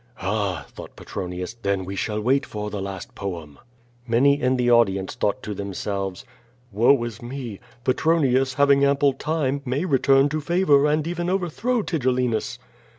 [0.19, 3.59] ''"Ah!' thought Petronius, "then we shall wait for the last poem."
[4.07, 6.25] Many in the audience thought to themselves:
[6.75, 7.59] *^oe is me!
[7.83, 12.57] Petronius, having ample time, may return to favor and even overthrow Tigellinus."